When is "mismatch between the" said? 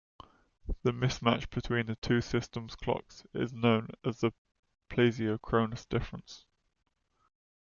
0.93-1.95